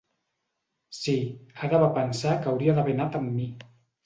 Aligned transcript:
Sí, 0.99 1.15
Ada 1.67 1.83
va 1.83 1.91
pensar 1.99 2.33
que 2.47 2.51
hauria 2.53 2.77
d'haver 2.81 2.97
anat 2.97 3.21
amb 3.23 3.31
mi. 3.37 3.49